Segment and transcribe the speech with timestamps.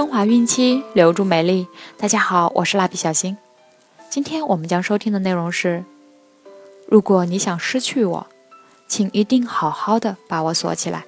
[0.00, 1.68] 升华孕期，留住美丽。
[1.98, 3.36] 大家好，我是蜡笔小新。
[4.08, 5.84] 今天我们将收听的内容是：
[6.88, 8.26] 如果你想失去我，
[8.88, 11.04] 请一定好好的把我锁起来。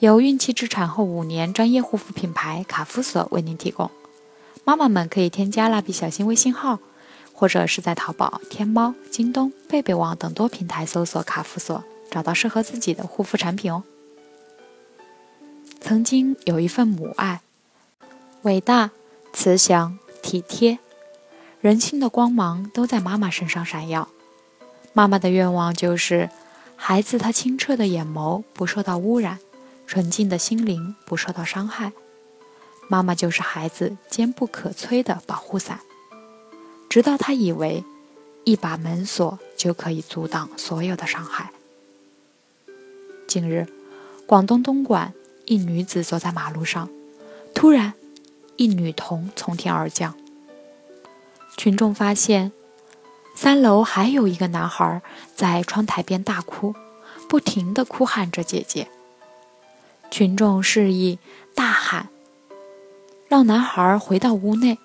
[0.00, 3.90] 由孕期至产后五年专业护肤品牌卡夫索为您提供。
[4.64, 6.78] 妈妈们可以添加蜡笔小新微信号，
[7.32, 13.82] 或者是在淘宝、天猫、京东、贝贝网等多平台搜索卡夫索，找到适合自己的护肤产品哦。
[15.80, 17.40] 曾经有一份母爱，
[18.46, 18.92] 伟大、
[19.32, 20.78] 慈祥、体贴，
[21.60, 24.08] 人性的光芒都在妈妈身上闪耀。
[24.92, 26.30] 妈妈的愿望就是，
[26.76, 29.40] 孩子他清澈的眼眸不受到污染，
[29.88, 31.90] 纯净的心灵不受到伤害。
[32.86, 35.80] 妈妈就是孩子坚不可摧的保护伞，
[36.88, 37.82] 直到他以为
[38.44, 41.50] 一把门锁就可以阻挡所有的伤害。
[43.26, 43.66] 近日，
[44.24, 45.12] 广东东莞。
[45.46, 46.88] 一女子走在马路上，
[47.54, 47.94] 突然，
[48.56, 50.14] 一女童从天而降。
[51.56, 52.52] 群众发现，
[53.34, 55.00] 三楼还有一个男孩
[55.34, 56.74] 在窗台边大哭，
[57.28, 58.88] 不停地哭喊着“姐姐”。
[60.10, 61.18] 群众示意
[61.54, 62.08] 大喊，
[63.28, 64.78] 让男孩回到屋内。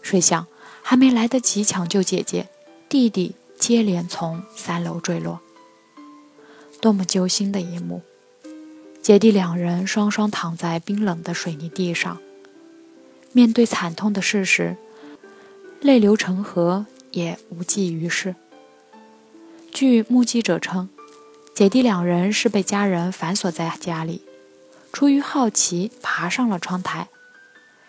[0.00, 0.46] 谁想，
[0.82, 2.48] 还没来得及抢救姐姐，
[2.88, 5.40] 弟弟接连从三楼坠落。
[6.80, 8.02] 多么揪心的一幕！
[9.02, 12.18] 姐弟两人双双躺在冰冷的水泥地上，
[13.32, 14.76] 面对惨痛的事实，
[15.80, 18.34] 泪流成河也无济于事。
[19.72, 20.88] 据目击者称，
[21.54, 24.22] 姐弟两人是被家人反锁在家里，
[24.92, 27.08] 出于好奇爬上了窗台，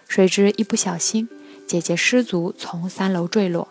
[0.07, 1.29] 谁知一不小心，
[1.65, 3.69] 姐姐失足从三楼坠落。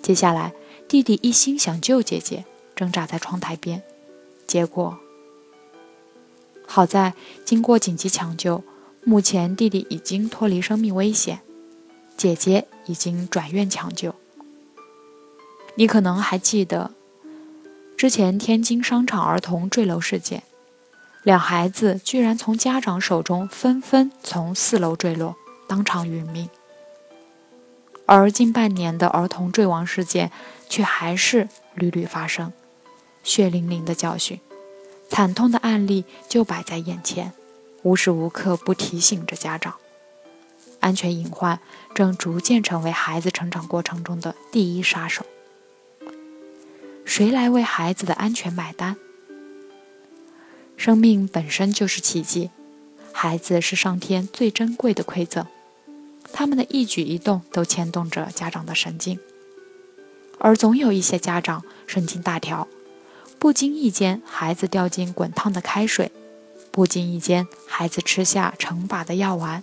[0.00, 0.52] 接下来，
[0.86, 2.44] 弟弟一心想救姐姐，
[2.76, 3.82] 挣扎在窗台边，
[4.46, 4.98] 结果。
[6.66, 8.62] 好在经过紧急抢救，
[9.04, 11.40] 目前弟弟已经脱离生命危险，
[12.16, 14.14] 姐姐已经转院抢救。
[15.76, 16.92] 你可能还记得，
[17.96, 20.42] 之前天津商场儿童坠楼事件，
[21.22, 25.36] 两孩子居然从家长手中纷纷从四楼坠落，
[25.66, 26.48] 当场殒命。
[28.06, 30.32] 而近半年的儿童坠亡事件
[30.68, 32.52] 却还是屡屡发生，
[33.22, 34.40] 血淋淋的教训。
[35.08, 37.32] 惨痛的案例就摆在眼前，
[37.82, 39.74] 无时无刻不提醒着家长，
[40.80, 41.60] 安全隐患
[41.94, 45.24] 正逐渐成为孩子成长过程中的第一杀手。
[47.04, 48.96] 谁来为孩子的安全买单？
[50.76, 52.50] 生命本身就是奇迹，
[53.12, 55.46] 孩子是上天最珍贵的馈赠，
[56.32, 59.18] 他们的一举一动都牵动着家长的神经，
[60.38, 62.68] 而总有一些家长神经大条。
[63.38, 66.10] 不经意间，孩子掉进滚烫的开水；
[66.78, 69.62] 不经意间，孩子吃下成把的药丸；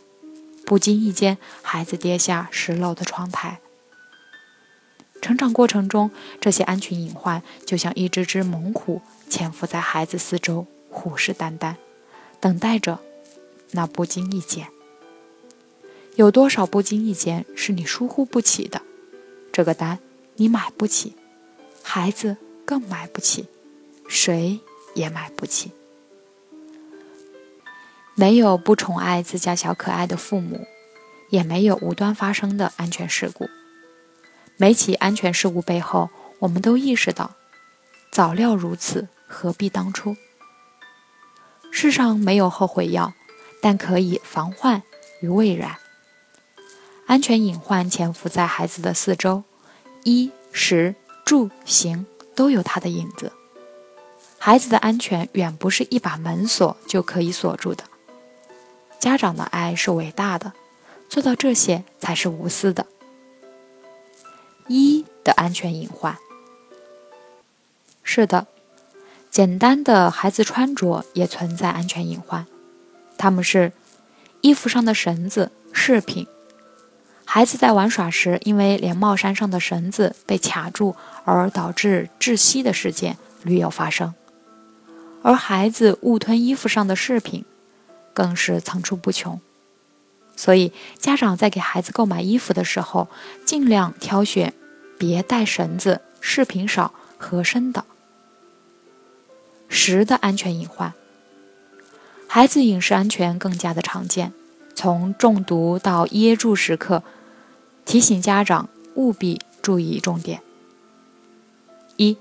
[0.66, 3.62] 不经意间，孩子跌下十楼的窗台。
[5.22, 6.12] 成长过程中，
[6.42, 11.76] 这些安全隐患就像一只只猛虎，潜伏在孩子四周，虎视眈眈，
[12.42, 13.00] 等待着
[13.72, 14.68] 那不经意间。
[16.16, 18.82] 有多少不经意间是你疏忽不起的？
[19.54, 20.00] 这个单
[20.36, 21.16] 你买不起，
[21.82, 23.46] 孩子更买不起。
[24.10, 24.60] 谁
[24.96, 25.72] 也买不起。
[28.18, 30.66] 没有不宠爱自家小可爱的父母，
[31.30, 33.50] 也没有无端发生的安全事故。
[34.56, 36.10] 每起安全事故背后，
[36.40, 37.36] 我们都意识到，
[38.14, 40.16] 早料如此，何必当初？
[41.72, 43.12] 世上没有后悔药，
[43.62, 44.82] 但可以防患
[45.20, 45.76] 于未然。
[47.08, 49.44] 安全隐患潜伏在孩子的四周，
[50.06, 50.96] 衣食
[51.26, 53.34] 住行都有它的影子。
[54.40, 57.84] 孩子的安全远不是一把门锁就可以锁住的。
[59.06, 60.52] 家长的爱是伟大的，
[61.08, 62.88] 做到这些才是无私的。
[64.68, 66.18] 一的安全隐患，
[68.02, 68.48] 是的，
[69.30, 72.48] 简单的孩子穿着也存在安全隐患。
[73.16, 73.72] 他们是
[74.42, 76.26] 衣服上的绳子、饰品。
[77.26, 80.96] 孩子在玩耍时，因为连帽衫上的绳子被卡住
[81.26, 84.16] 而导致窒息的事件屡有发生。
[85.22, 87.46] 而孩子误吞衣服上的饰品，
[88.16, 89.40] 更是层出不穷。
[90.36, 93.08] 所以，家长在给孩子购买衣服的时候，
[93.46, 94.54] 尽量挑选
[94.98, 97.86] 别带绳子、饰品少、合身的。
[99.70, 100.94] 十的安全隐患，
[102.28, 104.34] 孩子饮食安全更加的常见，
[104.74, 107.04] 从中毒到噎住时刻，
[107.86, 110.42] 提醒家长务必注意重点。
[111.98, 112.18] 一。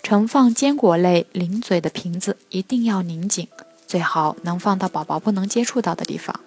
[0.00, 3.46] 盛放坚果类零嘴的瓶子一定要拧紧，
[3.88, 6.38] 最好能放到宝宝不能接触到的地方。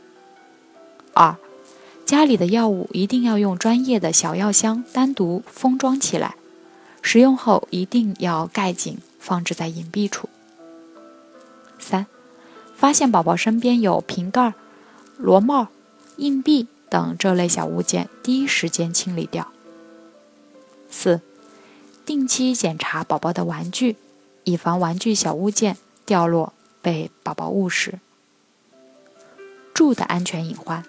[1.13, 1.35] 二
[2.05, 6.35] 家里的药物一定要用专业的小药箱单独封装起来，
[7.01, 10.29] 使用后一定要盖紧，放置在隐蔽处。
[11.79, 12.05] 三，
[12.75, 14.53] 发现宝宝身边有瓶盖、
[15.17, 15.69] 螺帽、
[16.17, 19.47] 硬币等这类小物件，第一时间清理掉。
[20.89, 21.21] 四，
[22.05, 23.95] 定期检查宝宝的玩具，
[24.43, 27.99] 以防玩具小物件掉落被宝宝误食。
[29.73, 30.83] 住的安全隐患，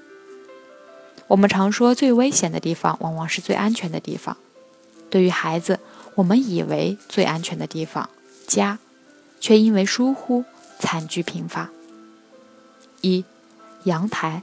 [1.28, 4.36] 我们常说最危险的地方往往是最安全的地方。
[5.08, 5.78] 对于孩子，
[6.16, 8.10] 我们以为最安全的地方
[8.46, 8.78] 家，
[9.40, 10.44] 却因为疏忽
[10.78, 11.70] 惨剧频发。
[13.00, 13.24] 一，
[13.84, 14.42] 阳台，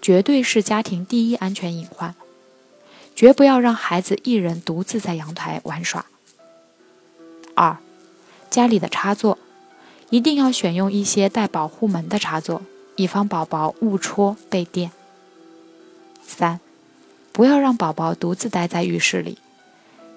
[0.00, 2.14] 绝对是家庭第一安全隐患。
[3.16, 6.06] 绝不要让孩子一人独自在阳台玩耍。
[7.54, 7.76] 二，
[8.50, 9.38] 家里的插座，
[10.10, 12.62] 一定要选用一些带保护门的插座，
[12.96, 14.90] 以防宝宝误戳被电。
[16.26, 16.60] 三，
[17.32, 19.38] 不要让宝宝独自待在浴室里，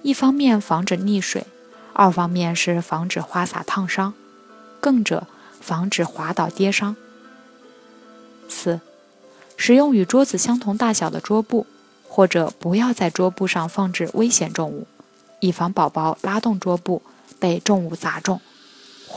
[0.01, 1.45] 一方面防止溺水，
[1.93, 4.13] 二方面是防止花洒烫伤，
[4.79, 5.27] 更者
[5.59, 6.95] 防止滑倒跌伤。
[8.47, 8.79] 四，
[9.55, 11.65] 使用与桌子相同大小的桌布。
[12.09, 14.87] 或者不要在桌布上放置危险重物，
[15.39, 17.03] 以防宝宝拉动桌布
[17.37, 18.41] 被重物砸中，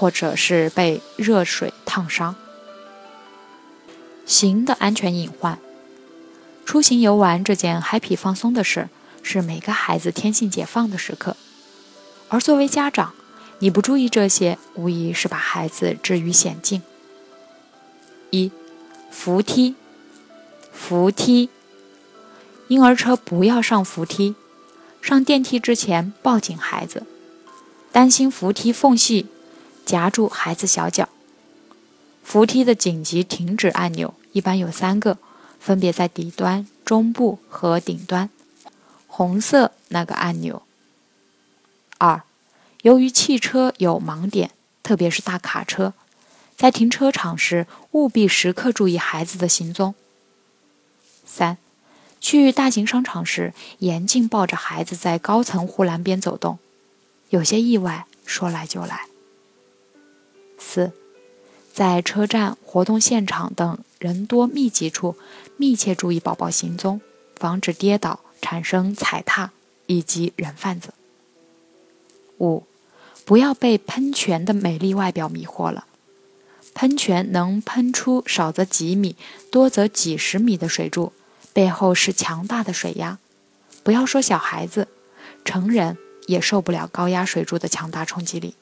[0.00, 2.34] 或者是被热水烫伤。
[4.24, 5.58] 行的安全隐患，
[6.64, 8.88] 出行游玩这件 happy 放松的事，
[9.22, 11.36] 是每个孩子天性解放的时刻。
[12.30, 13.12] 而作为家长，
[13.58, 16.80] 你不注意这些，无疑是把孩子置于险境。
[18.30, 18.50] 一，
[19.10, 19.74] 扶梯，
[20.72, 21.50] 扶梯。
[22.68, 24.34] 婴儿车不要上扶梯，
[25.02, 27.04] 上电梯之前抱紧孩子，
[27.92, 29.26] 担心扶梯缝隙
[29.84, 31.08] 夹住孩子小脚。
[32.22, 35.18] 扶梯的紧急停止按钮一般有三个，
[35.58, 38.30] 分别在底端、中部和顶端。
[39.06, 40.62] 红色那个按钮。
[41.98, 42.22] 二，
[42.82, 45.94] 由于汽车有盲点，特别是大卡车，
[46.56, 49.94] 在停车场时务必时刻注意孩子的行踪。
[51.26, 51.58] 三。
[52.22, 56.58] 去大型商场时，严禁抱着孩子在高层护栏边走动，
[57.30, 59.06] 有些意外说来就来。
[60.60, 60.92] 四，
[61.72, 65.16] 在车站、活动现场等人多密集处，
[65.56, 67.00] 密切注意宝宝行踪，
[67.34, 69.50] 防止跌倒产生踩踏
[69.86, 70.94] 以及人贩子。
[72.38, 72.64] 五，
[73.24, 75.86] 不要被喷泉的美丽外表迷惑了，
[76.74, 79.16] 喷泉能喷出少则几米，
[79.50, 81.12] 多则几十米的水柱。
[81.52, 83.18] 背后是强大的水压，
[83.82, 84.86] 不要说小孩子，
[85.44, 88.54] 成人也受不了高压水柱的强大冲击力。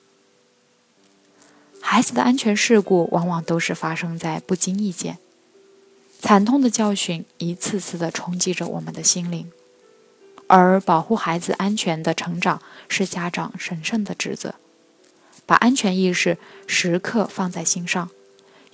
[1.91, 5.17] 孩子的安全事故往往都是发生在不经意间，
[6.21, 9.51] 惨痛的教训一次次的冲击着我们的心灵。
[10.49, 14.57] 而保护孩子安全的成长是家长神圣的职责，
[15.47, 16.37] 把安全意识
[16.67, 18.11] 时刻放在心上，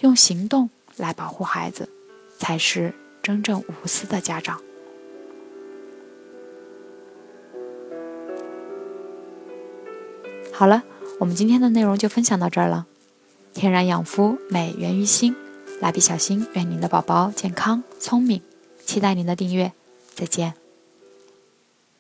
[0.01, 1.89] 用行动来保护孩子，
[2.37, 2.95] 才是。
[3.23, 4.61] 真正无私的家长。
[10.53, 10.83] 好了，
[11.21, 12.87] 我们今天的内容就分享到这儿了。
[13.55, 15.35] 天然养肤，美源于心。
[15.81, 18.43] 蜡笔小新，愿您的宝宝健康聪明。
[18.85, 19.73] 期待您的订阅，
[20.15, 20.64] 再见。